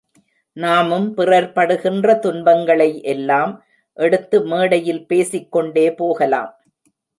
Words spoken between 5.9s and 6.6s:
போகலாம்.